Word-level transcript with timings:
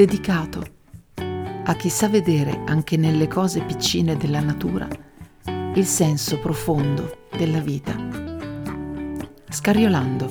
dedicato 0.00 0.62
a 1.14 1.74
chi 1.74 1.90
sa 1.90 2.08
vedere 2.08 2.62
anche 2.64 2.96
nelle 2.96 3.28
cose 3.28 3.60
piccine 3.60 4.16
della 4.16 4.40
natura 4.40 4.88
il 5.74 5.84
senso 5.84 6.38
profondo 6.38 7.26
della 7.36 7.60
vita. 7.60 7.94
Scariolando, 9.46 10.26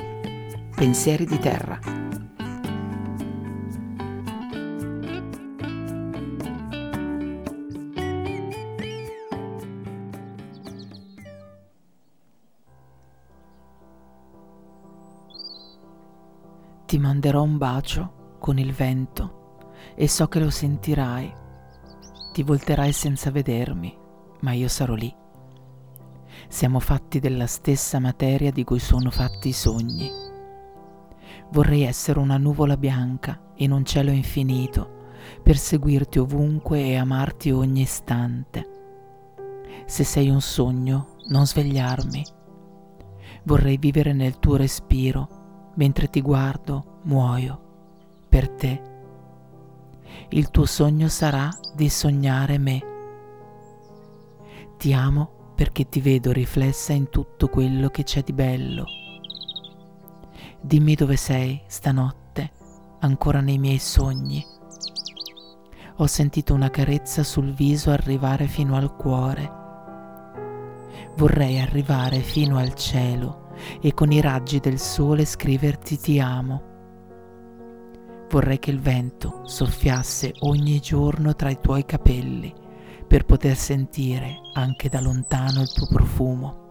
pensieri 0.73 1.25
di 1.27 1.37
terra. 1.37 1.79
Ti 16.87 16.97
manderò 16.97 17.43
un 17.43 17.57
bacio 17.59 18.37
con 18.39 18.57
il 18.57 18.73
vento 18.73 19.38
e 19.95 20.07
so 20.07 20.27
che 20.27 20.39
lo 20.39 20.49
sentirai. 20.49 21.33
Ti 22.31 22.43
volterai 22.43 22.91
senza 22.91 23.31
vedermi, 23.31 23.97
ma 24.41 24.51
io 24.51 24.67
sarò 24.67 24.93
lì. 24.93 25.13
Siamo 26.47 26.79
fatti 26.79 27.19
della 27.19 27.47
stessa 27.47 27.99
materia 27.99 28.51
di 28.51 28.63
cui 28.63 28.79
sono 28.79 29.09
fatti 29.09 29.49
i 29.49 29.53
sogni. 29.53 30.09
Vorrei 31.51 31.83
essere 31.83 32.19
una 32.19 32.37
nuvola 32.37 32.77
bianca 32.77 33.39
in 33.55 33.71
un 33.71 33.83
cielo 33.83 34.11
infinito, 34.11 34.97
per 35.43 35.57
seguirti 35.57 36.19
ovunque 36.19 36.81
e 36.81 36.95
amarti 36.95 37.51
ogni 37.51 37.81
istante. 37.81 38.77
Se 39.85 40.03
sei 40.03 40.29
un 40.29 40.41
sogno, 40.41 41.17
non 41.29 41.45
svegliarmi. 41.45 42.23
Vorrei 43.43 43.77
vivere 43.77 44.13
nel 44.13 44.39
tuo 44.39 44.55
respiro 44.55 45.71
mentre 45.75 46.09
ti 46.09 46.21
guardo 46.21 46.99
muoio 47.03 47.67
per 48.27 48.49
te. 48.49 48.98
Il 50.29 50.51
tuo 50.51 50.65
sogno 50.65 51.07
sarà 51.07 51.49
di 51.75 51.89
sognare 51.89 52.57
me. 52.57 52.81
Ti 54.77 54.93
amo 54.93 55.53
perché 55.55 55.89
ti 55.89 55.99
vedo 55.99 56.31
riflessa 56.31 56.93
in 56.93 57.09
tutto 57.09 57.47
quello 57.49 57.89
che 57.89 58.03
c'è 58.03 58.23
di 58.23 58.33
bello. 58.33 58.85
Dimmi 60.61 60.95
dove 60.95 61.15
sei 61.15 61.61
stanotte, 61.67 62.51
ancora 62.99 63.41
nei 63.41 63.57
miei 63.57 63.79
sogni. 63.79 64.45
Ho 65.97 66.07
sentito 66.07 66.53
una 66.53 66.69
carezza 66.69 67.23
sul 67.23 67.53
viso 67.53 67.91
arrivare 67.91 68.47
fino 68.47 68.75
al 68.75 68.95
cuore. 68.95 69.51
Vorrei 71.17 71.59
arrivare 71.59 72.19
fino 72.19 72.57
al 72.57 72.73
cielo 72.73 73.49
e 73.81 73.93
con 73.93 74.11
i 74.11 74.21
raggi 74.21 74.59
del 74.59 74.79
sole 74.79 75.25
scriverti 75.25 75.97
ti 75.97 76.19
amo. 76.19 76.68
Vorrei 78.29 78.59
che 78.59 78.69
il 78.69 78.79
vento 78.79 79.41
soffiasse 79.45 80.33
ogni 80.41 80.79
giorno 80.79 81.35
tra 81.35 81.49
i 81.49 81.59
tuoi 81.59 81.83
capelli 81.83 82.53
per 83.07 83.25
poter 83.25 83.55
sentire 83.55 84.41
anche 84.53 84.87
da 84.87 85.01
lontano 85.01 85.61
il 85.61 85.73
tuo 85.73 85.87
profumo. 85.87 86.67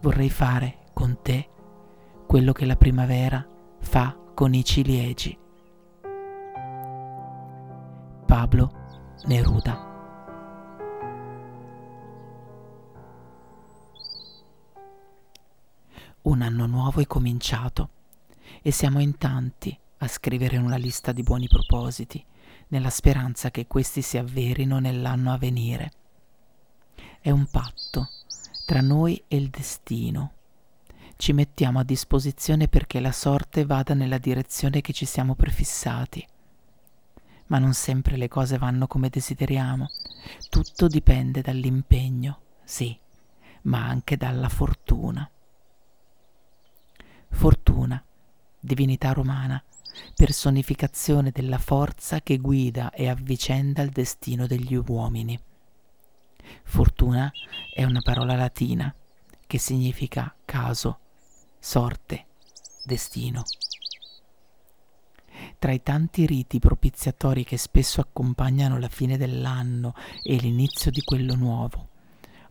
Vorrei 0.00 0.30
fare 0.30 0.78
con 0.94 1.18
te 1.20 1.48
quello 2.26 2.52
che 2.52 2.64
la 2.64 2.76
primavera 2.76 3.46
fa 3.80 4.16
con 4.34 4.54
i 4.54 4.64
ciliegi. 4.64 5.38
Pablo 8.24 8.72
Neruda 9.26 9.92
Un 16.22 16.40
anno 16.40 16.64
nuovo 16.64 17.00
è 17.00 17.06
cominciato 17.06 17.90
e 18.62 18.70
siamo 18.70 19.00
in 19.00 19.16
tanti 19.18 19.76
a 19.98 20.08
scrivere 20.08 20.56
una 20.56 20.76
lista 20.76 21.12
di 21.12 21.22
buoni 21.22 21.48
propositi, 21.48 22.24
nella 22.68 22.90
speranza 22.90 23.50
che 23.50 23.66
questi 23.66 24.02
si 24.02 24.18
avverino 24.18 24.78
nell'anno 24.78 25.32
a 25.32 25.38
venire. 25.38 25.92
È 27.20 27.30
un 27.30 27.46
patto 27.46 28.08
tra 28.66 28.80
noi 28.80 29.22
e 29.28 29.36
il 29.36 29.48
destino. 29.48 30.32
Ci 31.16 31.32
mettiamo 31.32 31.78
a 31.78 31.84
disposizione 31.84 32.68
perché 32.68 33.00
la 33.00 33.12
sorte 33.12 33.64
vada 33.64 33.94
nella 33.94 34.18
direzione 34.18 34.80
che 34.80 34.92
ci 34.92 35.04
siamo 35.04 35.34
prefissati. 35.34 36.26
Ma 37.46 37.58
non 37.58 37.74
sempre 37.74 38.16
le 38.16 38.28
cose 38.28 38.58
vanno 38.58 38.86
come 38.86 39.08
desideriamo. 39.08 39.88
Tutto 40.48 40.86
dipende 40.86 41.40
dall'impegno, 41.42 42.40
sì, 42.64 42.98
ma 43.62 43.86
anche 43.86 44.16
dalla 44.16 44.48
fortuna. 44.48 45.28
Fortuna, 47.28 48.02
divinità 48.64 49.12
romana, 49.12 49.62
personificazione 50.14 51.30
della 51.30 51.58
forza 51.58 52.22
che 52.22 52.38
guida 52.38 52.90
e 52.90 53.08
avvicenda 53.08 53.82
il 53.82 53.90
destino 53.90 54.46
degli 54.46 54.74
uomini. 54.74 55.38
Fortuna 56.64 57.30
è 57.72 57.84
una 57.84 58.00
parola 58.00 58.34
latina 58.34 58.92
che 59.46 59.58
significa 59.58 60.34
caso, 60.46 60.98
sorte, 61.58 62.26
destino. 62.84 63.42
Tra 65.58 65.72
i 65.72 65.82
tanti 65.82 66.24
riti 66.24 66.58
propiziatori 66.58 67.44
che 67.44 67.58
spesso 67.58 68.00
accompagnano 68.00 68.78
la 68.78 68.88
fine 68.88 69.18
dell'anno 69.18 69.94
e 70.22 70.36
l'inizio 70.36 70.90
di 70.90 71.02
quello 71.02 71.34
nuovo, 71.34 71.88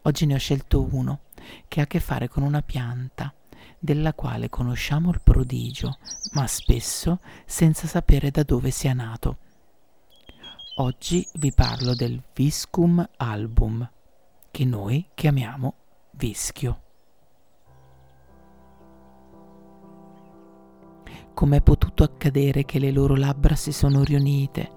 oggi 0.04 0.28
ne 0.28 0.36
ho 0.36 0.40
scelto 0.40 0.88
uno 0.94 1.22
che 1.68 1.80
ha 1.80 1.84
a 1.84 1.88
che 1.88 2.00
fare 2.00 2.28
con 2.28 2.44
una 2.44 2.62
pianta 2.62 3.34
della 3.84 4.14
quale 4.14 4.48
conosciamo 4.48 5.10
il 5.10 5.20
prodigio, 5.22 5.98
ma 6.32 6.48
spesso 6.48 7.20
senza 7.46 7.86
sapere 7.86 8.32
da 8.32 8.44
dove 8.44 8.72
sia 8.72 8.94
nato. 8.94 9.40
Oggi 10.76 11.28
vi 11.34 11.52
parlo 11.52 11.94
del 11.94 12.24
Viscum 12.34 13.06
album, 13.18 13.88
che 14.52 14.64
noi 14.64 15.06
chiamiamo 15.14 15.74
vischio. 16.12 16.82
Come 21.34 21.58
è 21.58 21.62
potuto 21.62 22.04
accadere 22.04 22.64
che 22.64 22.80
le 22.80 22.92
loro 22.92 23.18
labbra 23.18 23.56
si 23.56 23.74
sono 23.74 24.02
riunite? 24.02 24.72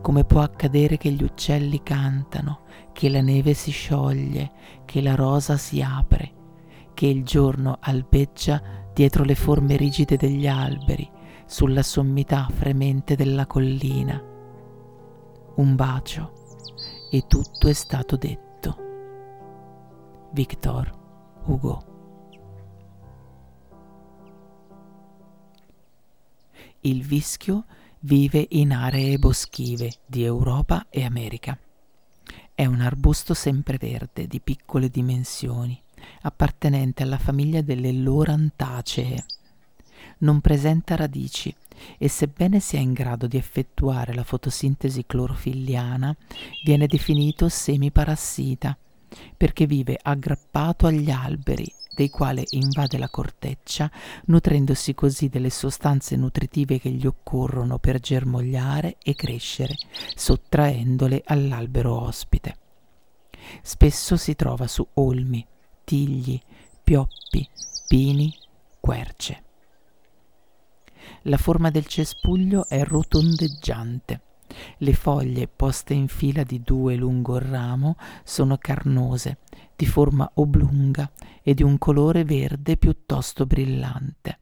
Come 0.00 0.24
può 0.24 0.40
accadere 0.40 0.96
che 0.96 1.10
gli 1.10 1.22
uccelli 1.22 1.82
cantano, 1.82 2.62
che 2.94 3.10
la 3.10 3.20
neve 3.20 3.52
si 3.52 3.70
scioglie, 3.70 4.50
che 4.86 5.02
la 5.02 5.14
rosa 5.14 5.58
si 5.58 5.82
apre? 5.82 6.43
Che 6.94 7.06
il 7.06 7.24
giorno 7.24 7.78
albeggia 7.80 8.62
dietro 8.94 9.24
le 9.24 9.34
forme 9.34 9.76
rigide 9.76 10.16
degli 10.16 10.46
alberi, 10.46 11.10
sulla 11.46 11.82
sommità 11.82 12.48
fremente 12.50 13.16
della 13.16 13.46
collina. 13.46 14.22
Un 15.56 15.74
bacio 15.74 16.32
e 17.10 17.26
tutto 17.26 17.68
è 17.68 17.72
stato 17.72 18.16
detto. 18.16 18.76
Victor 20.32 20.90
Hugo 21.44 21.92
Il 26.80 27.02
vischio 27.02 27.64
vive 28.00 28.46
in 28.50 28.72
aree 28.72 29.16
boschive 29.18 29.90
di 30.06 30.24
Europa 30.24 30.86
e 30.90 31.04
America. 31.04 31.58
È 32.54 32.66
un 32.66 32.80
arbusto 32.80 33.32
sempreverde 33.32 34.26
di 34.26 34.40
piccole 34.40 34.88
dimensioni 34.90 35.83
appartenente 36.22 37.02
alla 37.02 37.18
famiglia 37.18 37.60
delle 37.60 37.92
Lorantacee. 37.92 39.24
Non 40.18 40.40
presenta 40.40 40.96
radici 40.96 41.54
e 41.98 42.08
sebbene 42.08 42.60
sia 42.60 42.80
in 42.80 42.92
grado 42.92 43.26
di 43.26 43.36
effettuare 43.36 44.14
la 44.14 44.24
fotosintesi 44.24 45.04
clorofilliana, 45.06 46.14
viene 46.64 46.86
definito 46.86 47.48
semiparassita 47.48 48.76
perché 49.36 49.66
vive 49.66 49.98
aggrappato 50.00 50.86
agli 50.86 51.10
alberi 51.10 51.72
dei 51.94 52.10
quali 52.10 52.44
invade 52.50 52.98
la 52.98 53.08
corteccia, 53.08 53.90
nutrendosi 54.26 54.94
così 54.94 55.28
delle 55.28 55.50
sostanze 55.50 56.16
nutritive 56.16 56.80
che 56.80 56.90
gli 56.90 57.06
occorrono 57.06 57.78
per 57.78 58.00
germogliare 58.00 58.96
e 59.02 59.14
crescere, 59.14 59.74
sottraendole 60.14 61.22
all'albero 61.24 62.00
ospite. 62.00 62.56
Spesso 63.62 64.16
si 64.16 64.34
trova 64.34 64.66
su 64.66 64.84
olmi, 64.94 65.46
tigli, 65.84 66.40
pioppi, 66.82 67.48
pini, 67.86 68.34
querce. 68.80 69.42
La 71.22 71.36
forma 71.36 71.70
del 71.70 71.86
cespuglio 71.86 72.66
è 72.66 72.82
rotondeggiante. 72.84 74.20
Le 74.78 74.92
foglie 74.94 75.48
poste 75.48 75.94
in 75.94 76.08
fila 76.08 76.42
di 76.42 76.62
due 76.62 76.96
lungo 76.96 77.36
il 77.36 77.42
ramo 77.42 77.96
sono 78.24 78.56
carnose, 78.58 79.38
di 79.76 79.86
forma 79.86 80.30
oblunga 80.34 81.10
e 81.42 81.54
di 81.54 81.62
un 81.62 81.78
colore 81.78 82.24
verde 82.24 82.76
piuttosto 82.76 83.46
brillante. 83.46 84.38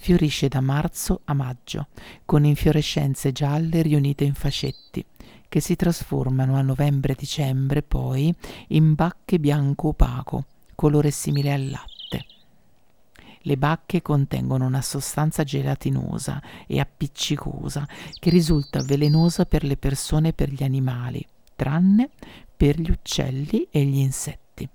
Fiorisce 0.00 0.48
da 0.48 0.60
marzo 0.60 1.22
a 1.24 1.32
maggio, 1.32 1.88
con 2.24 2.44
infiorescenze 2.44 3.32
gialle 3.32 3.82
riunite 3.82 4.24
in 4.24 4.34
fascetti, 4.34 5.04
che 5.52 5.60
si 5.60 5.76
trasformano 5.76 6.56
a 6.56 6.62
novembre-dicembre 6.62 7.82
poi 7.82 8.34
in 8.68 8.94
bacche 8.94 9.38
bianco 9.38 9.88
opaco, 9.88 10.46
colore 10.74 11.10
simile 11.10 11.52
al 11.52 11.68
latte. 11.68 12.24
Le 13.42 13.58
bacche 13.58 14.00
contengono 14.00 14.64
una 14.64 14.80
sostanza 14.80 15.44
gelatinosa 15.44 16.40
e 16.66 16.80
appiccicosa 16.80 17.86
che 18.18 18.30
risulta 18.30 18.80
velenosa 18.80 19.44
per 19.44 19.64
le 19.64 19.76
persone 19.76 20.28
e 20.28 20.32
per 20.32 20.50
gli 20.50 20.62
animali, 20.62 21.22
tranne 21.54 22.08
per 22.56 22.80
gli 22.80 22.90
uccelli 22.90 23.68
e 23.70 23.84
gli 23.84 23.98
insetti, 23.98 24.66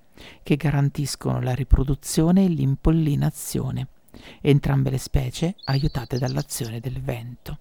che 0.44 0.56
garantiscono 0.57 1.41
la 1.41 1.56
riproduzione 1.56 2.45
e 2.45 2.50
l'impollinazione, 2.50 3.88
entrambe 4.41 4.91
le 4.91 5.00
specie 5.00 5.56
aiutate 5.65 6.19
dall'azione 6.19 6.79
del 6.79 7.01
vento. 7.01 7.57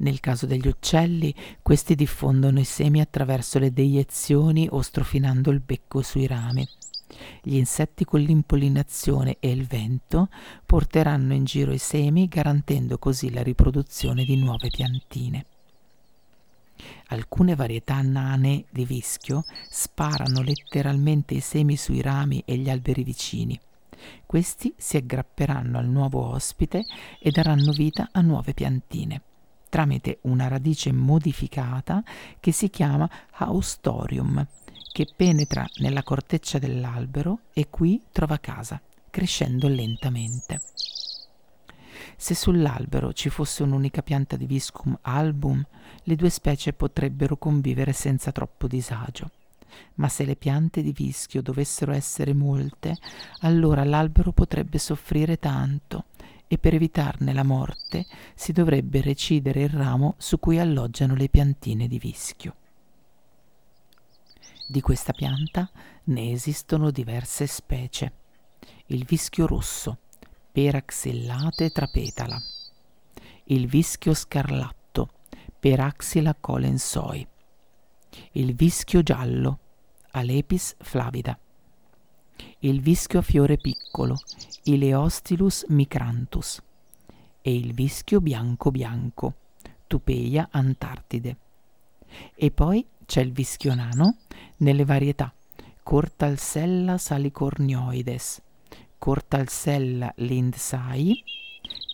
Nel 0.00 0.20
caso 0.20 0.46
degli 0.46 0.68
uccelli, 0.68 1.34
questi 1.60 1.96
diffondono 1.96 2.60
i 2.60 2.64
semi 2.64 3.00
attraverso 3.00 3.58
le 3.58 3.72
deiezioni 3.72 4.68
o 4.70 4.80
strofinando 4.80 5.50
il 5.50 5.60
becco 5.60 6.02
sui 6.02 6.26
rami. 6.26 6.66
Gli 7.42 7.56
insetti 7.56 8.04
con 8.04 8.20
l'impollinazione 8.20 9.38
e 9.40 9.50
il 9.50 9.66
vento 9.66 10.28
porteranno 10.64 11.34
in 11.34 11.44
giro 11.44 11.72
i 11.72 11.78
semi 11.78 12.28
garantendo 12.28 12.98
così 12.98 13.32
la 13.32 13.42
riproduzione 13.42 14.24
di 14.24 14.36
nuove 14.36 14.68
piantine. 14.68 15.46
Alcune 17.08 17.56
varietà 17.56 18.00
nane 18.00 18.66
di 18.70 18.84
vischio 18.84 19.42
sparano 19.68 20.42
letteralmente 20.42 21.34
i 21.34 21.40
semi 21.40 21.76
sui 21.76 22.02
rami 22.02 22.40
e 22.44 22.56
gli 22.56 22.70
alberi 22.70 23.02
vicini. 23.02 23.58
Questi 24.24 24.72
si 24.76 24.96
aggrapperanno 24.96 25.76
al 25.76 25.88
nuovo 25.88 26.24
ospite 26.24 26.84
e 27.18 27.32
daranno 27.32 27.72
vita 27.72 28.10
a 28.12 28.20
nuove 28.20 28.54
piantine 28.54 29.22
tramite 29.68 30.18
una 30.22 30.48
radice 30.48 30.92
modificata 30.92 32.02
che 32.40 32.52
si 32.52 32.70
chiama 32.70 33.08
haustorium, 33.30 34.46
che 34.92 35.06
penetra 35.14 35.66
nella 35.78 36.02
corteccia 36.02 36.58
dell'albero 36.58 37.40
e 37.52 37.68
qui 37.68 38.02
trova 38.10 38.38
casa, 38.38 38.80
crescendo 39.10 39.68
lentamente. 39.68 40.60
Se 42.16 42.34
sull'albero 42.34 43.12
ci 43.12 43.28
fosse 43.28 43.62
un'unica 43.62 44.02
pianta 44.02 44.36
di 44.36 44.46
Viscum 44.46 44.98
album, 45.02 45.64
le 46.02 46.16
due 46.16 46.30
specie 46.30 46.72
potrebbero 46.72 47.36
convivere 47.36 47.92
senza 47.92 48.32
troppo 48.32 48.66
disagio. 48.66 49.30
Ma 49.94 50.08
se 50.08 50.24
le 50.24 50.34
piante 50.34 50.82
di 50.82 50.92
vischio 50.92 51.42
dovessero 51.42 51.92
essere 51.92 52.32
molte, 52.32 52.96
allora 53.40 53.84
l'albero 53.84 54.32
potrebbe 54.32 54.78
soffrire 54.78 55.38
tanto 55.38 56.06
e 56.48 56.58
per 56.58 56.74
evitarne 56.74 57.32
la 57.32 57.44
morte 57.44 58.06
si 58.34 58.52
dovrebbe 58.52 59.02
recidere 59.02 59.62
il 59.62 59.68
ramo 59.68 60.14
su 60.16 60.40
cui 60.40 60.58
alloggiano 60.58 61.14
le 61.14 61.28
piantine 61.28 61.86
di 61.86 61.98
vischio. 61.98 62.56
Di 64.66 64.80
questa 64.80 65.12
pianta 65.12 65.70
ne 66.04 66.30
esistono 66.32 66.90
diverse 66.90 67.46
specie. 67.46 68.12
Il 68.86 69.04
vischio 69.04 69.46
rosso, 69.46 69.98
Peraxillate 70.50 71.70
trapetala, 71.70 72.40
il 73.44 73.66
vischio 73.66 74.14
scarlatto, 74.14 75.10
Peraxila 75.60 76.34
colensoi, 76.34 77.26
il 78.32 78.54
vischio 78.54 79.02
giallo, 79.02 79.58
Alepis 80.12 80.76
flavida, 80.80 81.38
il 82.60 82.80
vischio 82.80 83.20
a 83.20 83.22
fiore 83.22 83.56
piccolo, 83.56 84.16
Ileostilus 84.64 85.66
micranthus, 85.68 86.60
e 87.40 87.54
il 87.54 87.72
vischio 87.72 88.20
bianco 88.20 88.72
bianco, 88.72 89.34
Tupeia 89.86 90.48
antartide. 90.50 91.36
E 92.34 92.50
poi 92.50 92.84
c'è 93.06 93.20
il 93.20 93.32
vischio 93.32 93.74
nano 93.74 94.16
nelle 94.58 94.84
varietà 94.84 95.32
Cortalsella 95.82 96.98
salicornioides, 96.98 98.42
Cortalsella 98.98 100.12
lindsai, 100.16 101.22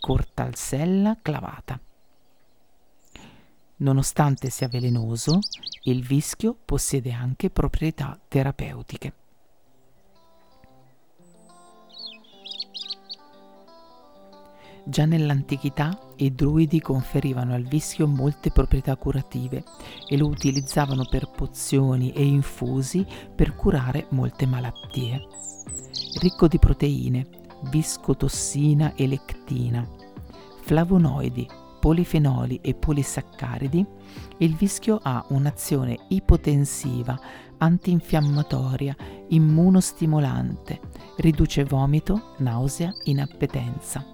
Cortalsella 0.00 1.19
clavata. 1.20 1.78
Nonostante 3.76 4.49
sia 4.49 4.69
velenoso, 4.69 5.40
il 5.82 6.02
vischio 6.02 6.56
possiede 6.64 7.12
anche 7.12 7.50
proprietà 7.50 8.19
terapeutiche. 8.26 9.23
Già 14.86 15.06
nell'antichità 15.06 15.98
i 16.16 16.34
druidi 16.34 16.78
conferivano 16.78 17.54
al 17.54 17.62
vischio 17.62 18.06
molte 18.06 18.50
proprietà 18.50 18.96
curative 18.96 19.64
e 20.06 20.16
lo 20.19 20.26
utilizzavano 20.26 21.06
per 21.08 21.31
pozioni 21.34 22.12
e 22.12 22.22
infusi 22.22 23.04
per 23.34 23.54
curare 23.54 24.06
molte 24.10 24.44
malattie. 24.44 25.26
Ricco 26.20 26.48
di 26.48 26.58
proteine, 26.58 27.26
viscotossina 27.70 28.94
e 28.94 29.06
lectina, 29.06 29.88
flavonoidi, 30.60 31.48
polifenoli 31.81 32.60
e 32.60 32.75
polisaccaridi, 32.75 33.84
il 34.38 34.54
vischio 34.54 35.00
ha 35.02 35.25
un'azione 35.31 35.98
ipotensiva, 36.08 37.19
antinfiammatoria, 37.56 38.94
immunostimolante, 39.28 40.78
riduce 41.16 41.64
vomito, 41.64 42.34
nausea, 42.38 42.92
inappetenza 43.04 44.12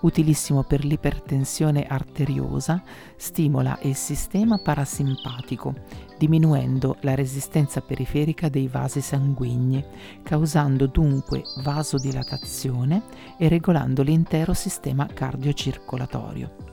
utilissimo 0.00 0.62
per 0.62 0.84
l'ipertensione 0.84 1.84
arteriosa, 1.86 2.82
stimola 3.16 3.78
il 3.82 3.94
sistema 3.94 4.58
parasimpatico, 4.58 5.74
diminuendo 6.18 6.96
la 7.00 7.14
resistenza 7.14 7.80
periferica 7.80 8.48
dei 8.48 8.68
vasi 8.68 9.00
sanguigni, 9.00 9.84
causando 10.22 10.86
dunque 10.86 11.42
vasodilatazione 11.62 13.02
e 13.38 13.48
regolando 13.48 14.02
l'intero 14.02 14.52
sistema 14.54 15.06
cardiocircolatorio. 15.06 16.68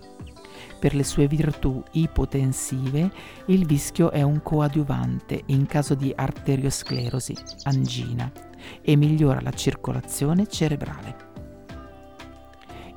Per 0.79 0.93
le 0.93 1.03
sue 1.03 1.27
virtù 1.27 1.83
ipotensive, 1.91 3.11
il 3.47 3.65
vischio 3.65 4.11
è 4.11 4.21
un 4.21 4.43
coadiuvante 4.43 5.41
in 5.47 5.65
caso 5.65 5.95
di 5.95 6.13
arteriosclerosi, 6.15 7.35
angina, 7.63 8.31
e 8.81 8.95
migliora 8.95 9.41
la 9.41 9.51
circolazione 9.51 10.47
cerebrale 10.47 11.26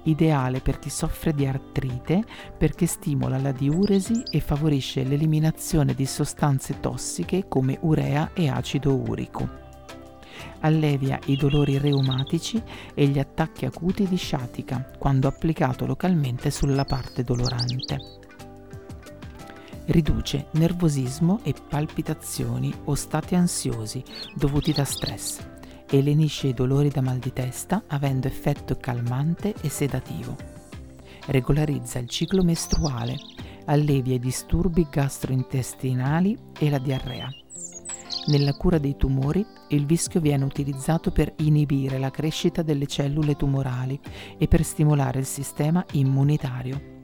ideale 0.05 0.61
per 0.61 0.79
chi 0.79 0.91
soffre 0.91 1.35
di 1.35 1.47
artrite 1.47 2.25
perché 2.57 2.87
stimola 2.87 3.39
la 3.39 3.53
diuresi 3.53 4.23
e 4.31 4.41
favorisce 4.41 5.05
l'eliminazione 5.05 5.95
di 5.95 6.07
sostanze 6.07 6.81
tossiche 6.81 7.47
come 7.49 7.79
urea 7.83 8.31
e 8.35 8.49
acido 8.49 8.95
urico. 8.95 9.59
Allevia 10.61 11.19
i 11.27 11.37
dolori 11.37 11.79
reumatici 11.79 12.63
e 12.95 13.07
gli 13.07 13.19
attacchi 13.19 13.65
acuti 13.65 14.07
di 14.07 14.17
sciatica 14.17 14.91
quando 14.99 15.29
applicato 15.29 15.87
localmente 15.87 16.51
sulla 16.51 16.85
parte 16.85 17.23
dolorante. 17.23 18.19
Riduce 19.87 20.47
nervosismo 20.53 21.41
e 21.43 21.55
palpitazioni 21.69 22.73
o 22.85 22.95
stati 22.95 23.35
ansiosi 23.35 24.03
dovuti 24.37 24.73
da 24.73 24.85
stress 24.85 25.59
e 25.91 26.03
lenisce 26.03 26.47
i 26.47 26.55
dolori 26.55 26.89
da 26.89 27.01
mal 27.01 27.19
di 27.19 27.33
testa 27.33 27.83
avendo 27.89 28.29
effetto 28.29 28.77
calmante 28.77 29.55
e 29.61 29.69
sedativo. 29.69 30.37
Regolarizza 31.27 31.99
il 31.99 32.09
ciclo 32.09 32.43
mestruale, 32.43 33.17
allevia 33.67 34.15
i 34.15 34.19
disturbi 34.19 34.87
gastrointestinali 34.89 36.39
e 36.59 36.71
la 36.71 36.79
diarrea. 36.79 37.29
Nella 38.27 38.53
cura 38.53 38.79
dei 38.79 38.97
tumori, 38.97 39.45
il 39.69 39.87
vischio 39.87 40.21
viene 40.21 40.45
utilizzato 40.45 41.11
per 41.11 41.33
inibire 41.39 41.99
la 41.99 42.11
crescita 42.11 42.63
delle 42.63 42.87
cellule 42.87 43.35
tumorali 43.35 43.99
e 44.39 44.47
per 44.47 44.63
stimolare 44.63 45.21
il 45.21 45.27
sistema 45.27 45.85
immunitario. 45.93 46.99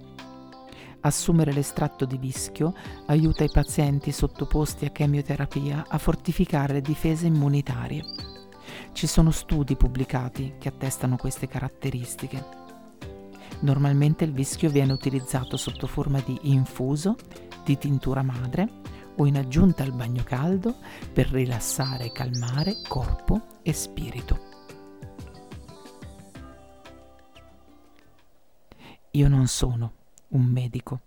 Assumere 1.00 1.52
l'estratto 1.52 2.04
di 2.04 2.18
vischio 2.18 2.74
aiuta 3.06 3.44
i 3.44 3.50
pazienti 3.50 4.12
sottoposti 4.12 4.84
a 4.84 4.90
chemioterapia 4.90 5.86
a 5.88 5.98
fortificare 5.98 6.74
le 6.74 6.80
difese 6.80 7.26
immunitarie. 7.26 8.02
Ci 8.96 9.06
sono 9.06 9.30
studi 9.30 9.76
pubblicati 9.76 10.54
che 10.58 10.68
attestano 10.68 11.16
queste 11.16 11.46
caratteristiche. 11.46 12.42
Normalmente 13.60 14.24
il 14.24 14.32
vischio 14.32 14.70
viene 14.70 14.94
utilizzato 14.94 15.58
sotto 15.58 15.86
forma 15.86 16.18
di 16.20 16.38
infuso, 16.44 17.14
di 17.62 17.76
tintura 17.76 18.22
madre 18.22 18.66
o 19.16 19.26
in 19.26 19.36
aggiunta 19.36 19.82
al 19.82 19.92
bagno 19.92 20.22
caldo 20.24 20.76
per 21.12 21.28
rilassare 21.28 22.06
e 22.06 22.12
calmare 22.12 22.76
corpo 22.88 23.58
e 23.60 23.74
spirito. 23.74 24.38
Io 29.10 29.28
non 29.28 29.46
sono 29.46 29.92
un 30.28 30.44
medico 30.44 31.00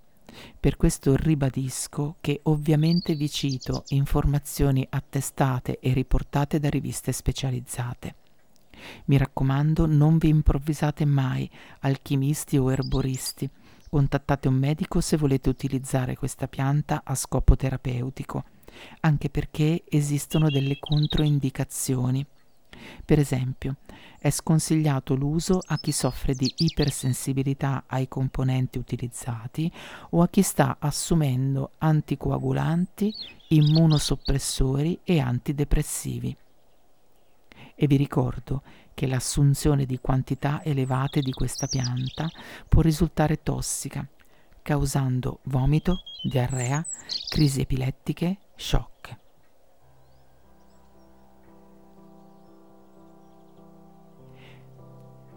per 0.59 0.77
questo 0.77 1.15
ribadisco 1.15 2.15
che 2.21 2.39
ovviamente 2.43 3.15
vi 3.15 3.29
cito 3.29 3.83
informazioni 3.89 4.85
attestate 4.89 5.79
e 5.79 5.93
riportate 5.93 6.59
da 6.59 6.69
riviste 6.69 7.11
specializzate. 7.11 8.15
Mi 9.05 9.17
raccomando, 9.17 9.85
non 9.85 10.17
vi 10.17 10.29
improvvisate 10.29 11.05
mai 11.05 11.49
alchimisti 11.81 12.57
o 12.57 12.71
erboristi. 12.71 13.49
Contattate 13.89 14.47
un 14.47 14.55
medico 14.55 15.01
se 15.01 15.17
volete 15.17 15.49
utilizzare 15.49 16.15
questa 16.15 16.47
pianta 16.47 17.01
a 17.03 17.15
scopo 17.15 17.55
terapeutico, 17.55 18.43
anche 19.01 19.29
perché 19.29 19.83
esistono 19.89 20.49
delle 20.49 20.77
controindicazioni. 20.79 22.25
Per 23.03 23.19
esempio, 23.19 23.77
è 24.19 24.29
sconsigliato 24.29 25.15
l'uso 25.15 25.61
a 25.65 25.77
chi 25.77 25.91
soffre 25.91 26.33
di 26.33 26.51
ipersensibilità 26.57 27.85
ai 27.87 28.07
componenti 28.07 28.77
utilizzati 28.77 29.71
o 30.11 30.21
a 30.21 30.27
chi 30.27 30.41
sta 30.41 30.77
assumendo 30.79 31.71
anticoagulanti, 31.77 33.13
immunosoppressori 33.49 34.99
e 35.03 35.19
antidepressivi. 35.19 36.35
E 37.75 37.87
vi 37.87 37.95
ricordo 37.95 38.61
che 38.93 39.07
l'assunzione 39.07 39.85
di 39.85 39.99
quantità 39.99 40.61
elevate 40.63 41.21
di 41.21 41.31
questa 41.31 41.67
pianta 41.67 42.29
può 42.67 42.81
risultare 42.81 43.41
tossica, 43.41 44.05
causando 44.61 45.39
vomito, 45.43 46.01
diarrea, 46.21 46.85
crisi 47.29 47.61
epilettiche, 47.61 48.37
shock. 48.55 49.27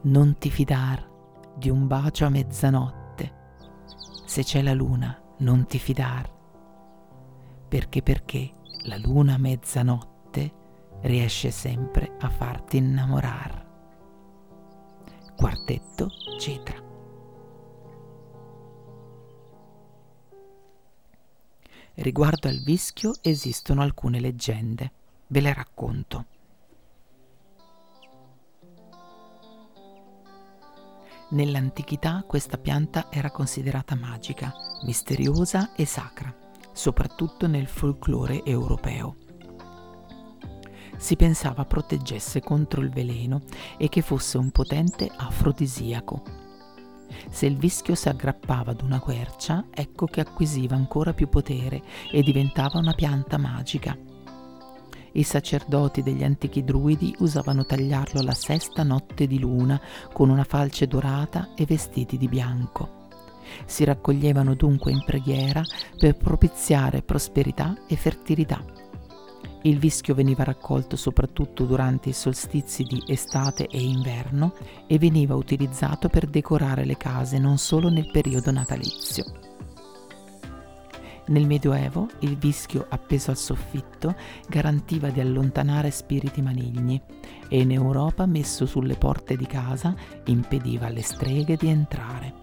Non 0.04 0.36
ti 0.36 0.50
fidar 0.50 1.08
di 1.54 1.70
un 1.70 1.86
bacio 1.86 2.24
a 2.24 2.28
mezzanotte. 2.28 3.32
Se 4.26 4.42
c'è 4.42 4.60
la 4.60 4.74
luna, 4.74 5.16
non 5.38 5.64
ti 5.66 5.78
fidar. 5.78 6.28
Perché 7.68 8.02
perché 8.02 8.52
la 8.86 8.96
luna 8.96 9.34
a 9.34 9.38
mezzanotte 9.38 10.52
riesce 11.02 11.52
sempre 11.52 12.16
a 12.18 12.28
farti 12.28 12.78
innamorare. 12.78 13.66
Quartetto 15.36 16.08
Cetra. 16.36 16.82
Riguardo 21.94 22.48
al 22.48 22.60
vischio 22.64 23.12
esistono 23.22 23.82
alcune 23.82 24.18
leggende. 24.18 24.90
Ve 25.28 25.40
le 25.40 25.54
racconto. 25.54 26.26
Nell'antichità 31.32 32.24
questa 32.26 32.58
pianta 32.58 33.06
era 33.10 33.30
considerata 33.30 33.94
magica, 33.94 34.52
misteriosa 34.84 35.74
e 35.74 35.86
sacra, 35.86 36.34
soprattutto 36.72 37.46
nel 37.46 37.66
folklore 37.66 38.44
europeo. 38.44 39.16
Si 40.98 41.16
pensava 41.16 41.64
proteggesse 41.64 42.40
contro 42.42 42.82
il 42.82 42.90
veleno 42.90 43.40
e 43.78 43.88
che 43.88 44.02
fosse 44.02 44.36
un 44.36 44.50
potente 44.50 45.10
afrodisiaco. 45.10 46.22
Se 47.30 47.46
il 47.46 47.56
vischio 47.56 47.94
si 47.94 48.10
aggrappava 48.10 48.72
ad 48.72 48.82
una 48.82 49.00
quercia, 49.00 49.68
ecco 49.70 50.04
che 50.04 50.20
acquisiva 50.20 50.76
ancora 50.76 51.14
più 51.14 51.30
potere 51.30 51.82
e 52.10 52.22
diventava 52.22 52.78
una 52.78 52.92
pianta 52.92 53.38
magica. 53.38 53.96
I 55.14 55.22
sacerdoti 55.22 56.02
degli 56.02 56.24
antichi 56.24 56.64
druidi 56.64 57.14
usavano 57.18 57.66
tagliarlo 57.66 58.22
la 58.22 58.32
sesta 58.32 58.82
notte 58.82 59.26
di 59.26 59.38
luna 59.38 59.80
con 60.12 60.30
una 60.30 60.44
falce 60.44 60.86
dorata 60.86 61.50
e 61.54 61.66
vestiti 61.66 62.16
di 62.16 62.28
bianco. 62.28 63.00
Si 63.66 63.84
raccoglievano 63.84 64.54
dunque 64.54 64.92
in 64.92 65.02
preghiera 65.04 65.62
per 65.98 66.16
propiziare 66.16 67.02
prosperità 67.02 67.76
e 67.86 67.96
fertilità. 67.96 68.64
Il 69.64 69.78
vischio 69.78 70.14
veniva 70.14 70.42
raccolto 70.42 70.96
soprattutto 70.96 71.64
durante 71.64 72.08
i 72.08 72.14
solstizi 72.14 72.82
di 72.82 73.02
estate 73.06 73.66
e 73.66 73.80
inverno 73.80 74.54
e 74.86 74.98
veniva 74.98 75.36
utilizzato 75.36 76.08
per 76.08 76.26
decorare 76.26 76.84
le 76.84 76.96
case 76.96 77.38
non 77.38 77.58
solo 77.58 77.88
nel 77.88 78.10
periodo 78.10 78.50
natalizio. 78.50 79.41
Nel 81.32 81.46
Medioevo 81.46 82.08
il 82.20 82.36
vischio 82.36 82.84
appeso 82.90 83.30
al 83.30 83.38
soffitto 83.38 84.14
garantiva 84.46 85.08
di 85.08 85.18
allontanare 85.18 85.90
spiriti 85.90 86.42
maligni 86.42 87.00
e 87.48 87.60
in 87.60 87.70
Europa 87.70 88.26
messo 88.26 88.66
sulle 88.66 88.96
porte 88.96 89.34
di 89.34 89.46
casa 89.46 89.94
impediva 90.26 90.88
alle 90.88 91.00
streghe 91.00 91.56
di 91.56 91.68
entrare. 91.68 92.34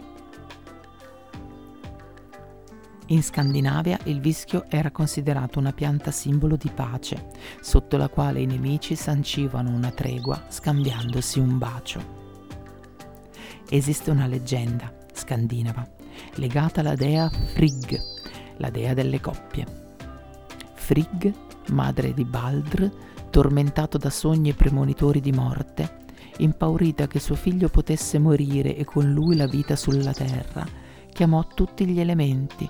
In 3.10 3.22
Scandinavia 3.22 4.00
il 4.06 4.20
vischio 4.22 4.66
era 4.70 4.90
considerato 4.90 5.60
una 5.60 5.72
pianta 5.72 6.10
simbolo 6.10 6.56
di 6.56 6.72
pace, 6.74 7.28
sotto 7.62 7.96
la 7.96 8.10
quale 8.10 8.42
i 8.42 8.48
nemici 8.48 8.96
sancivano 8.96 9.70
una 9.70 9.92
tregua 9.92 10.46
scambiandosi 10.48 11.38
un 11.38 11.60
bacio. 11.60 12.18
Esiste 13.70 14.10
una 14.10 14.26
leggenda 14.26 14.92
scandinava 15.14 15.88
legata 16.36 16.80
alla 16.82 16.96
dea 16.96 17.30
Frigg, 17.30 18.19
la 18.60 18.70
dea 18.70 18.94
delle 18.94 19.20
coppie. 19.20 19.66
Frigg, 20.74 21.28
madre 21.72 22.14
di 22.14 22.24
Baldr, 22.24 22.90
tormentato 23.30 23.98
da 23.98 24.10
sogni 24.10 24.54
premonitori 24.54 25.20
di 25.20 25.32
morte, 25.32 25.98
impaurita 26.38 27.08
che 27.08 27.20
suo 27.20 27.36
figlio 27.36 27.70
potesse 27.70 28.18
morire 28.18 28.76
e 28.76 28.86
con 28.86 29.12
lui 29.12 29.36
la 29.36 29.48
vita 29.48 29.76
sulla 29.76 30.14
terra, 30.14 30.66
chiamò 31.12 31.46
tutti 31.54 31.86
gli 31.86 32.00
elementi, 32.00 32.70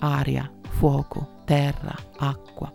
aria, 0.00 0.50
fuoco, 0.68 1.42
terra, 1.44 1.94
acqua, 2.16 2.72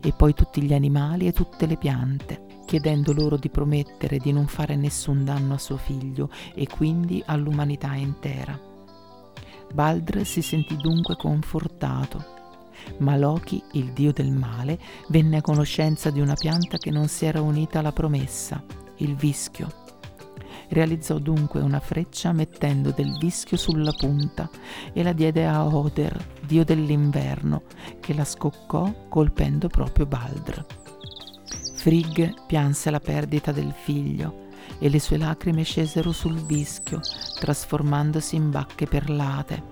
e 0.00 0.12
poi 0.12 0.34
tutti 0.34 0.62
gli 0.62 0.72
animali 0.72 1.26
e 1.26 1.32
tutte 1.32 1.66
le 1.66 1.76
piante, 1.76 2.46
chiedendo 2.64 3.12
loro 3.12 3.36
di 3.36 3.50
promettere 3.50 4.18
di 4.18 4.32
non 4.32 4.46
fare 4.46 4.76
nessun 4.76 5.24
danno 5.24 5.54
a 5.54 5.58
suo 5.58 5.76
figlio 5.76 6.30
e 6.54 6.66
quindi 6.66 7.22
all'umanità 7.26 7.94
intera. 7.94 8.71
Baldr 9.72 10.24
si 10.24 10.42
sentì 10.42 10.76
dunque 10.76 11.16
confortato. 11.16 12.40
Ma 12.98 13.16
Loki, 13.16 13.62
il 13.72 13.92
dio 13.92 14.12
del 14.12 14.30
male, 14.32 14.78
venne 15.08 15.38
a 15.38 15.40
conoscenza 15.40 16.10
di 16.10 16.20
una 16.20 16.34
pianta 16.34 16.76
che 16.78 16.90
non 16.90 17.08
si 17.08 17.24
era 17.24 17.40
unita 17.40 17.78
alla 17.78 17.92
promessa, 17.92 18.62
il 18.96 19.14
vischio. 19.14 19.80
Realizzò 20.68 21.18
dunque 21.18 21.60
una 21.60 21.80
freccia 21.80 22.32
mettendo 22.32 22.90
del 22.90 23.16
vischio 23.18 23.56
sulla 23.56 23.92
punta 23.92 24.48
e 24.92 25.02
la 25.02 25.12
diede 25.12 25.46
a 25.46 25.66
Oder, 25.66 26.24
dio 26.46 26.64
dell'inverno, 26.64 27.62
che 28.00 28.14
la 28.14 28.24
scoccò 28.24 29.06
colpendo 29.08 29.68
proprio 29.68 30.06
Baldr. 30.06 30.64
Frigg 31.74 32.46
pianse 32.46 32.90
la 32.90 33.00
perdita 33.00 33.52
del 33.52 33.72
figlio 33.72 34.41
e 34.78 34.88
le 34.88 35.00
sue 35.00 35.18
lacrime 35.18 35.62
scesero 35.62 36.12
sul 36.12 36.44
vischio, 36.44 37.00
trasformandosi 37.38 38.36
in 38.36 38.50
bacche 38.50 38.86
perlate. 38.86 39.70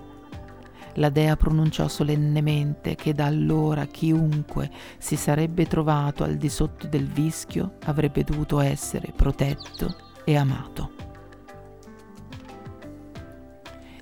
La 0.95 1.09
dea 1.09 1.37
pronunciò 1.37 1.87
solennemente 1.87 2.95
che 2.95 3.13
da 3.13 3.25
allora 3.25 3.85
chiunque 3.85 4.69
si 4.97 5.15
sarebbe 5.15 5.65
trovato 5.65 6.23
al 6.23 6.35
di 6.35 6.49
sotto 6.49 6.87
del 6.87 7.07
vischio 7.07 7.77
avrebbe 7.85 8.23
dovuto 8.23 8.59
essere 8.59 9.13
protetto 9.15 9.95
e 10.25 10.35
amato. 10.35 11.10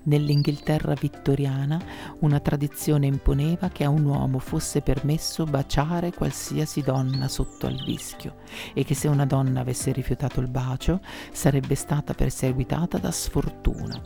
Nell'Inghilterra 0.10 0.96
vittoriana 0.96 1.80
una 2.22 2.40
tradizione 2.40 3.06
imponeva 3.06 3.70
che 3.70 3.84
a 3.84 3.90
un 3.90 4.06
uomo 4.06 4.40
fosse 4.40 4.82
permesso 4.82 5.44
baciare 5.44 6.12
qualsiasi 6.12 6.82
donna 6.82 7.28
sotto 7.28 7.68
al 7.68 7.80
vischio 7.86 8.38
e 8.74 8.84
che 8.84 8.96
se 8.96 9.08
una 9.08 9.28
donna 9.28 9.60
avesse 9.60 9.92
rifiutato 9.92 10.40
il 10.40 10.48
bacio 10.48 11.00
sarebbe 11.32 11.76
stata 11.76 12.16
perseguitata 12.16 12.98
da 12.98 13.12
sfortuna. 13.12 14.02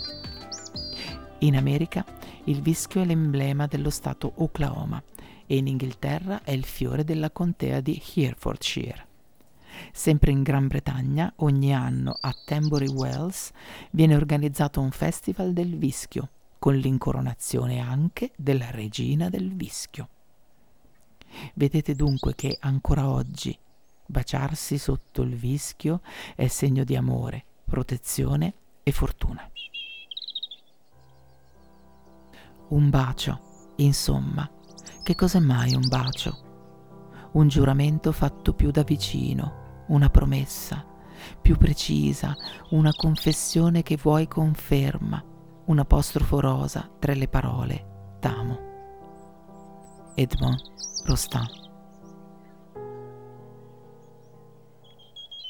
In 1.40 1.56
America 1.56 2.04
il 2.46 2.62
vischio 2.62 3.02
è 3.02 3.06
l'emblema 3.06 3.66
dello 3.66 3.90
stato 3.90 4.30
Oklahoma 4.36 5.02
e 5.48 5.56
in 5.56 5.68
Inghilterra 5.68 6.42
è 6.44 6.52
il 6.52 6.66
fiore 6.66 7.06
della 7.06 7.32
contea 7.32 7.80
di 7.80 8.02
Herefordshire. 8.16 9.13
Sempre 9.92 10.32
in 10.32 10.44
Gran 10.44 10.68
Bretagna, 10.68 11.32
ogni 11.38 11.74
anno 11.74 12.18
a 12.20 12.34
Tambury 12.46 12.88
Wells 12.88 13.52
viene 13.92 14.16
organizzato 14.16 14.82
un 14.82 14.92
festival 14.92 15.54
del 15.54 15.78
vischio, 15.78 16.30
con 16.60 16.76
l'incoronazione 16.76 17.80
anche 17.80 18.32
della 18.38 18.72
regina 18.72 19.30
del 19.30 19.54
vischio. 19.54 20.10
Vedete 21.56 21.96
dunque 21.96 22.36
che 22.36 22.58
ancora 22.60 23.10
oggi 23.10 23.58
baciarsi 24.06 24.78
sotto 24.78 25.24
il 25.24 25.36
vischio 25.36 26.02
è 26.36 26.48
segno 26.48 26.84
di 26.84 26.96
amore, 26.96 27.44
protezione 27.66 28.54
e 28.84 28.92
fortuna. 28.92 29.50
Un 32.70 32.90
bacio, 32.90 33.74
insomma, 33.78 34.50
che 35.04 35.16
cos'è 35.16 35.40
mai 35.40 35.74
un 35.74 35.88
bacio? 35.88 36.52
Un 37.34 37.48
giuramento 37.48 38.12
fatto 38.12 38.54
più 38.54 38.72
da 38.72 38.84
vicino, 38.84 39.63
una 39.94 40.10
promessa 40.10 40.84
più 41.42 41.56
precisa, 41.56 42.36
una 42.72 42.92
confessione 42.94 43.84
che 43.84 43.96
vuoi 43.96 44.28
conferma, 44.28 45.24
un 45.66 45.80
apostrofo 45.80 46.40
rosa 46.40 46.90
tra 47.00 47.14
le 47.14 47.28
parole 47.28 48.18
t'amo. 48.20 48.72
Edmond 50.16 50.60
Rostand. 51.06 51.62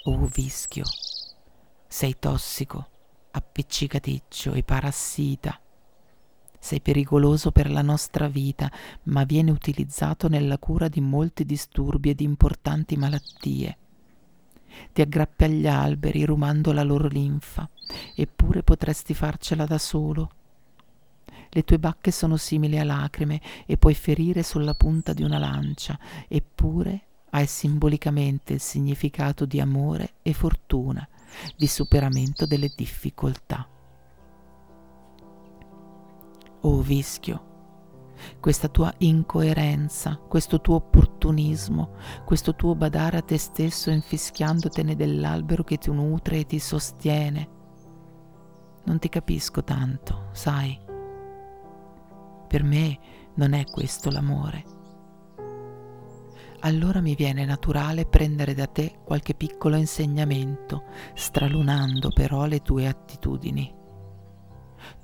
Oh 0.05 0.25
vischio, 0.25 0.83
sei 1.87 2.17
tossico, 2.19 2.87
appiccicaticcio 3.31 4.53
e 4.53 4.63
parassita. 4.63 5.57
Sei 6.59 6.81
pericoloso 6.81 7.51
per 7.51 7.71
la 7.71 7.81
nostra 7.81 8.27
vita, 8.27 8.71
ma 9.03 9.23
viene 9.23 9.51
utilizzato 9.51 10.27
nella 10.27 10.57
cura 10.57 10.87
di 10.87 11.01
molti 11.01 11.45
disturbi 11.45 12.09
e 12.09 12.15
di 12.15 12.23
importanti 12.23 12.95
malattie 12.95 13.77
Ti 14.91 15.01
aggrappi 15.01 15.43
agli 15.45 15.67
alberi 15.67 16.23
rumando 16.25 16.71
la 16.71 16.83
loro 16.83 17.07
linfa, 17.07 17.69
eppure 18.15 18.63
potresti 18.63 19.13
farcela 19.13 19.65
da 19.65 19.77
solo. 19.77 20.31
Le 21.49 21.63
tue 21.63 21.77
bacche 21.77 22.11
sono 22.11 22.37
simili 22.37 22.79
a 22.79 22.83
lacrime 22.83 23.39
e 23.65 23.77
puoi 23.77 23.93
ferire 23.93 24.41
sulla 24.41 24.73
punta 24.73 25.13
di 25.13 25.23
una 25.23 25.37
lancia, 25.37 25.99
eppure 26.27 27.01
hai 27.29 27.45
simbolicamente 27.47 28.53
il 28.53 28.59
significato 28.59 29.45
di 29.45 29.59
amore 29.59 30.13
e 30.21 30.33
fortuna, 30.33 31.07
di 31.55 31.67
superamento 31.67 32.45
delle 32.45 32.71
difficoltà. 32.75 33.67
Oh 36.61 36.81
vischio, 36.81 37.52
questa 38.39 38.67
tua 38.67 38.93
incoerenza, 38.99 40.17
questo 40.17 40.61
tuo 40.61 40.75
opportunismo, 40.75 41.95
questo 42.25 42.55
tuo 42.55 42.75
badare 42.75 43.17
a 43.17 43.21
te 43.21 43.37
stesso 43.37 43.89
infischiandotene 43.89 44.95
dell'albero 44.95 45.63
che 45.63 45.77
ti 45.77 45.91
nutre 45.91 46.39
e 46.39 46.45
ti 46.45 46.59
sostiene. 46.59 47.49
Non 48.85 48.99
ti 48.99 49.09
capisco 49.09 49.63
tanto, 49.63 50.29
sai. 50.33 50.77
Per 52.47 52.63
me 52.63 52.99
non 53.35 53.53
è 53.53 53.63
questo 53.65 54.11
l'amore. 54.11 54.63
Allora 56.59 57.01
mi 57.01 57.15
viene 57.15 57.45
naturale 57.45 58.05
prendere 58.05 58.53
da 58.53 58.67
te 58.67 58.99
qualche 59.03 59.33
piccolo 59.33 59.75
insegnamento, 59.75 60.83
stralunando 61.13 62.09
però 62.13 62.45
le 62.45 62.61
tue 62.61 62.87
attitudini. 62.87 63.73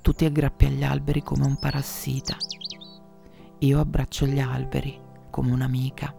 Tu 0.00 0.12
ti 0.12 0.24
aggrappi 0.24 0.66
agli 0.66 0.84
alberi 0.84 1.22
come 1.22 1.44
un 1.44 1.58
parassita 1.58 2.36
io 3.60 3.80
abbraccio 3.80 4.26
gli 4.26 4.40
alberi 4.40 4.98
come 5.30 5.52
un'amica. 5.52 6.14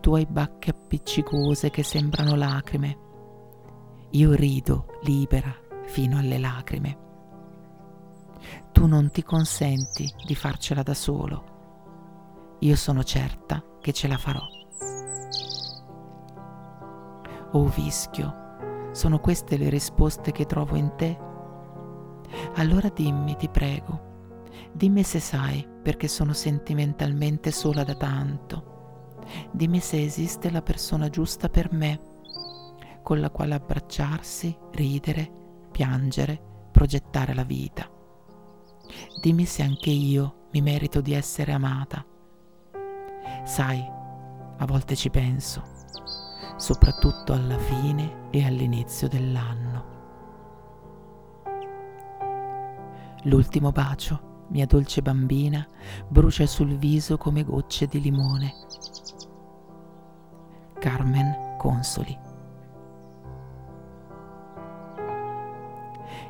Tu 0.00 0.14
hai 0.14 0.26
bacche 0.26 0.70
appiccicose 0.70 1.70
che 1.70 1.82
sembrano 1.82 2.34
lacrime. 2.34 2.98
Io 4.10 4.32
rido 4.32 4.86
libera 5.02 5.54
fino 5.84 6.18
alle 6.18 6.38
lacrime. 6.38 6.98
Tu 8.72 8.86
non 8.86 9.10
ti 9.10 9.22
consenti 9.22 10.12
di 10.26 10.34
farcela 10.34 10.82
da 10.82 10.94
solo. 10.94 12.56
Io 12.60 12.76
sono 12.76 13.02
certa 13.02 13.62
che 13.80 13.92
ce 13.92 14.08
la 14.08 14.16
farò. 14.16 14.46
Oh 17.52 17.66
vischio, 17.66 18.90
sono 18.92 19.18
queste 19.18 19.56
le 19.56 19.68
risposte 19.68 20.32
che 20.32 20.46
trovo 20.46 20.76
in 20.76 20.94
te? 20.96 21.18
Allora 22.54 22.88
dimmi, 22.88 23.36
ti 23.36 23.48
prego, 23.48 24.08
Dimmi 24.72 25.02
se 25.02 25.20
sai 25.20 25.69
perché 25.82 26.08
sono 26.08 26.32
sentimentalmente 26.32 27.50
sola 27.50 27.84
da 27.84 27.94
tanto. 27.94 29.18
Dimmi 29.50 29.80
se 29.80 30.02
esiste 30.02 30.50
la 30.50 30.62
persona 30.62 31.08
giusta 31.08 31.48
per 31.48 31.72
me, 31.72 32.00
con 33.02 33.20
la 33.20 33.30
quale 33.30 33.54
abbracciarsi, 33.54 34.56
ridere, 34.72 35.30
piangere, 35.70 36.40
progettare 36.70 37.34
la 37.34 37.44
vita. 37.44 37.88
Dimmi 39.20 39.44
se 39.44 39.62
anche 39.62 39.90
io 39.90 40.48
mi 40.52 40.60
merito 40.60 41.00
di 41.00 41.12
essere 41.12 41.52
amata. 41.52 42.04
Sai, 43.44 43.80
a 44.58 44.66
volte 44.66 44.96
ci 44.96 45.10
penso, 45.10 45.62
soprattutto 46.56 47.32
alla 47.32 47.58
fine 47.58 48.28
e 48.30 48.44
all'inizio 48.44 49.08
dell'anno. 49.08 49.88
L'ultimo 53.24 53.70
bacio 53.70 54.28
mia 54.50 54.66
dolce 54.66 55.00
bambina, 55.02 55.66
brucia 56.08 56.46
sul 56.46 56.76
viso 56.76 57.16
come 57.16 57.44
gocce 57.44 57.86
di 57.86 58.00
limone. 58.00 58.54
Carmen 60.78 61.56
Consoli. 61.56 62.18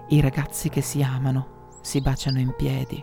I 0.08 0.20
ragazzi 0.20 0.68
che 0.68 0.80
si 0.80 1.02
amano 1.02 1.68
si 1.82 2.00
baciano 2.00 2.40
in 2.40 2.54
piedi 2.56 3.02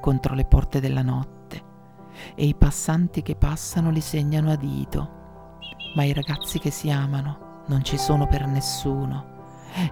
contro 0.00 0.34
le 0.34 0.44
porte 0.44 0.80
della 0.80 1.02
notte 1.02 1.66
e 2.34 2.46
i 2.46 2.54
passanti 2.54 3.22
che 3.22 3.34
passano 3.34 3.90
li 3.90 4.00
segnano 4.00 4.50
a 4.50 4.56
dito, 4.56 5.10
ma 5.94 6.04
i 6.04 6.12
ragazzi 6.12 6.58
che 6.58 6.70
si 6.70 6.90
amano 6.90 7.64
non 7.66 7.82
ci 7.82 7.98
sono 7.98 8.26
per 8.26 8.46
nessuno 8.46 9.36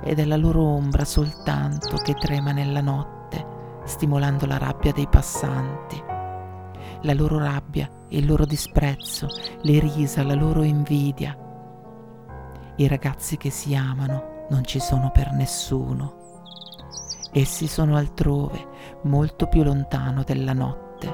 ed 0.03 0.19
è 0.19 0.25
la 0.25 0.37
loro 0.37 0.63
ombra 0.63 1.05
soltanto 1.05 1.97
che 1.97 2.15
trema 2.15 2.53
nella 2.53 2.81
notte 2.81 3.16
stimolando 3.87 4.45
la 4.47 4.59
rabbia 4.59 4.93
dei 4.93 5.07
passanti. 5.09 6.03
La 7.03 7.15
loro 7.15 7.39
rabbia, 7.39 7.89
il 8.09 8.27
loro 8.27 8.45
disprezzo, 8.45 9.29
le 9.63 9.79
risa, 9.79 10.23
la 10.23 10.35
loro 10.35 10.63
invidia. 10.63 11.37
I 12.77 12.87
ragazzi 12.89 13.37
che 13.37 13.51
si 13.51 13.75
amano 13.75 14.45
non 14.51 14.65
ci 14.65 14.81
sono 14.81 15.11
per 15.11 15.33
nessuno. 15.33 16.25
Essi 17.33 17.67
sono 17.67 17.97
altrove, 17.97 18.67
molto 19.03 19.47
più 19.47 19.63
lontano 19.63 20.23
della 20.25 20.53
notte, 20.53 21.13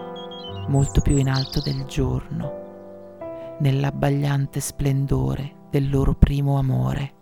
molto 0.69 1.01
più 1.01 1.17
in 1.17 1.29
alto 1.29 1.61
del 1.61 1.85
giorno, 1.85 3.57
nell'abbagliante 3.59 4.61
splendore 4.61 5.67
del 5.71 5.91
loro 5.91 6.15
primo 6.15 6.59
amore. 6.59 7.15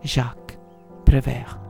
Jacques 0.00 0.58
Prévert 1.02 1.63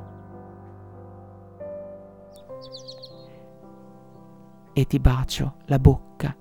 e 4.74 4.86
ti 4.86 4.98
bacio 4.98 5.54
la 5.66 5.78
bocca 5.78 6.36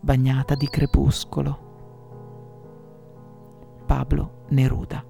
bagnata 0.00 0.54
di 0.54 0.68
crepuscolo. 0.68 1.64
Pablo 3.86 4.44
Neruda. 4.48 5.04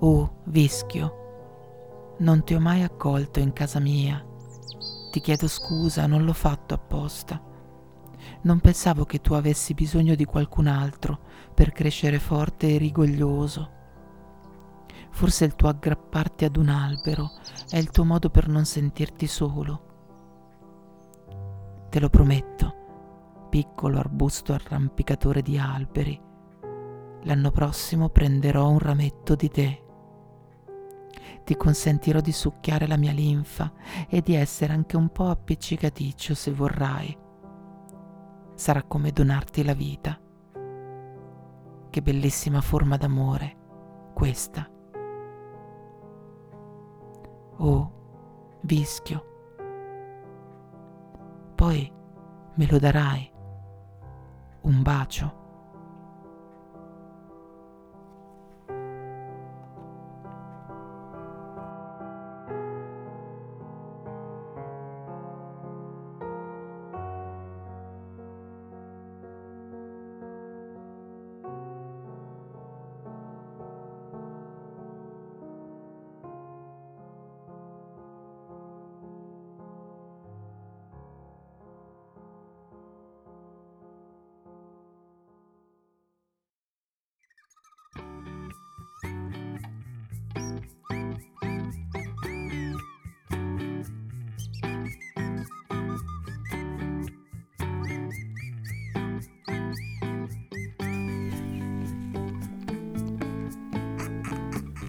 Oh, 0.00 0.40
Vischio, 0.44 2.16
non 2.18 2.44
ti 2.44 2.54
ho 2.54 2.60
mai 2.60 2.82
accolto 2.82 3.38
in 3.38 3.52
casa 3.52 3.78
mia. 3.78 4.22
Ti 5.10 5.20
chiedo 5.20 5.46
scusa, 5.48 6.06
non 6.06 6.24
l'ho 6.24 6.32
fatto 6.32 6.74
apposta. 6.74 7.40
Non 8.42 8.58
pensavo 8.58 9.04
che 9.04 9.20
tu 9.20 9.34
avessi 9.34 9.74
bisogno 9.74 10.16
di 10.16 10.24
qualcun 10.24 10.66
altro 10.66 11.20
per 11.54 11.70
crescere 11.70 12.18
forte 12.18 12.74
e 12.74 12.78
rigoglioso. 12.78 13.70
Forse 15.14 15.44
il 15.44 15.54
tuo 15.54 15.68
aggrapparti 15.68 16.44
ad 16.44 16.56
un 16.56 16.68
albero 16.68 17.30
è 17.70 17.78
il 17.78 17.90
tuo 17.90 18.04
modo 18.04 18.30
per 18.30 18.48
non 18.48 18.64
sentirti 18.64 19.28
solo. 19.28 19.82
Te 21.88 22.00
lo 22.00 22.10
prometto, 22.10 23.46
piccolo 23.48 24.00
arbusto 24.00 24.52
arrampicatore 24.52 25.40
di 25.40 25.56
alberi, 25.56 26.20
l'anno 27.22 27.50
prossimo 27.52 28.08
prenderò 28.08 28.68
un 28.68 28.80
rametto 28.80 29.36
di 29.36 29.48
te. 29.48 29.84
Ti 31.44 31.56
consentirò 31.56 32.20
di 32.20 32.32
succhiare 32.32 32.88
la 32.88 32.96
mia 32.96 33.12
linfa 33.12 33.72
e 34.08 34.20
di 34.20 34.34
essere 34.34 34.72
anche 34.72 34.96
un 34.96 35.10
po' 35.10 35.28
appiccicaticcio 35.28 36.34
se 36.34 36.50
vorrai. 36.50 37.16
Sarà 38.56 38.82
come 38.82 39.12
donarti 39.12 39.62
la 39.62 39.74
vita. 39.74 40.18
Che 41.88 42.02
bellissima 42.02 42.60
forma 42.60 42.96
d'amore 42.96 43.56
questa 44.12 44.68
oh 47.58 47.90
vischio. 48.62 49.32
Poi 51.54 51.92
me 52.54 52.66
lo 52.66 52.78
darai, 52.78 53.30
un 54.62 54.82
bacio. 54.82 55.43